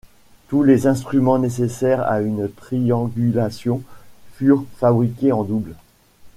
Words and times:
Tous 0.47 0.63
les 0.63 0.87
instruments 0.87 1.37
nécessaires 1.37 2.01
à 2.09 2.21
une 2.21 2.49
triangulation 2.51 3.83
furent 4.33 4.65
fabriqués 4.77 5.31
en 5.31 5.43
double. 5.43 5.75